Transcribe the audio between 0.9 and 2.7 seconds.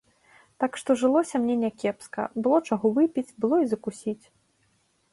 жылося мне някепска, было